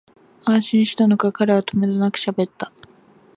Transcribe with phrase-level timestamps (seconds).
[0.45, 2.71] 安心したのか、彼はとめどなくしゃべった